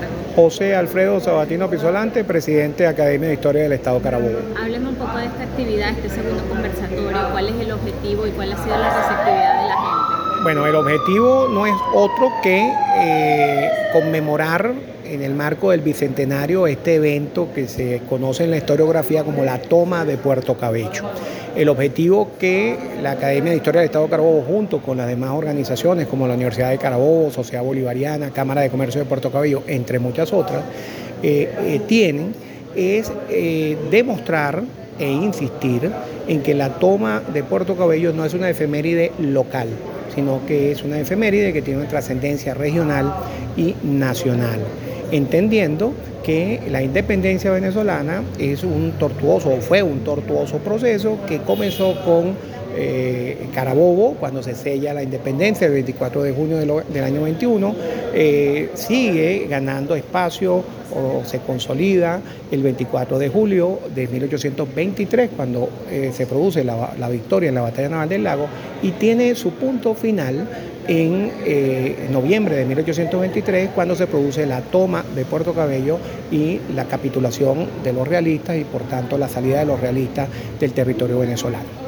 [0.00, 0.14] cargo?
[0.36, 4.38] José Alfredo Sabatino Pisolante, presidente de Academia de Historia del Estado Carabobo.
[4.60, 8.52] Hábleme un poco de esta actividad, este segundo conversatorio, cuál es el objetivo y cuál
[8.52, 10.42] ha sido la receptividad de la gente.
[10.42, 14.72] Bueno, el objetivo no es otro que eh, conmemorar
[15.04, 19.58] en el marco del bicentenario este evento que se conoce en la historiografía como la
[19.58, 21.04] toma de Puerto Cabello.
[21.56, 25.30] El objetivo que la Academia de Historia del Estado de Carabobo, junto con las demás
[25.30, 30.00] organizaciones como la Universidad de Carabobo, Sociedad Bolivariana, Cámara de Comercio de Puerto Cabello, entre
[30.00, 30.64] muchas otras,
[31.22, 32.34] eh, eh, tienen,
[32.74, 34.64] es eh, demostrar
[34.98, 35.90] e insistir
[36.26, 39.68] en que la toma de Puerto Cabello no es una efeméride local,
[40.14, 43.14] sino que es una efeméride que tiene una trascendencia regional
[43.56, 44.60] y nacional,
[45.10, 45.92] entendiendo
[46.24, 52.34] que la independencia venezolana es un tortuoso, fue un tortuoso proceso que comenzó con
[52.76, 57.74] eh, Carabobo, cuando se sella la independencia el 24 de junio del año 21,
[58.12, 62.20] eh, sigue ganando espacio o se consolida
[62.50, 67.62] el 24 de julio de 1823, cuando eh, se produce la, la, victoria en la
[67.62, 68.46] batalla naval del lago,
[68.82, 70.48] y tiene su punto final
[70.86, 71.32] en
[72.12, 75.98] noviembre de 1823, cuando se produce la toma de Puerto Cabello
[76.30, 80.28] y la capitulación de los realistas y por tanto la salida de los realistas
[80.60, 81.83] del territorio venezolano.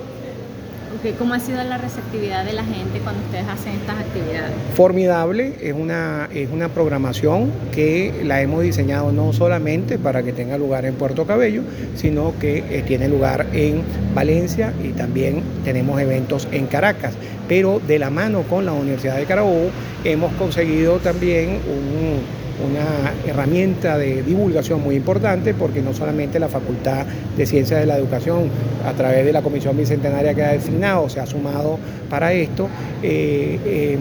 [1.19, 4.53] ¿Cómo ha sido la receptividad de la gente cuando ustedes hacen estas actividades?
[4.75, 10.57] Formidable, es una, es una programación que la hemos diseñado no solamente para que tenga
[10.59, 11.63] lugar en Puerto Cabello,
[11.95, 13.83] sino que eh, tiene lugar en
[14.15, 17.15] Valencia y también tenemos eventos en Caracas.
[17.49, 19.71] Pero de la mano con la Universidad de Carabobo
[20.05, 27.05] hemos conseguido también un una herramienta de divulgación muy importante porque no solamente la Facultad
[27.37, 28.49] de Ciencias de la Educación
[28.87, 32.69] a través de la Comisión Bicentenaria que ha designado se ha sumado para esto,
[33.03, 33.99] eh, eh,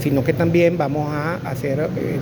[0.00, 2.18] sino que también vamos a hacer eh,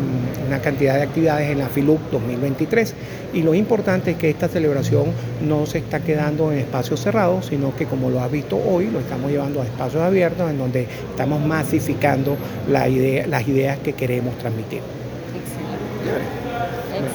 [0.46, 2.94] una cantidad de actividades en la FILUP 2023
[3.32, 5.06] y lo importante es que esta celebración
[5.46, 9.00] no se está quedando en espacios cerrados, sino que como lo has visto hoy, lo
[9.00, 12.36] estamos llevando a espacios abiertos en donde estamos masificando
[12.68, 12.88] las
[13.48, 15.03] ideas que queremos transmitir.
[16.04, 16.20] Good.
[16.20, 17.14] Excellent.